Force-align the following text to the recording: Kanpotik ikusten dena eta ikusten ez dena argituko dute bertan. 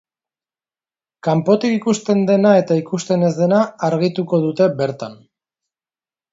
Kanpotik 1.27 1.75
ikusten 1.75 2.25
dena 2.31 2.55
eta 2.63 2.79
ikusten 2.81 3.29
ez 3.29 3.31
dena 3.43 3.61
argituko 3.91 4.43
dute 4.49 4.73
bertan. 4.83 5.17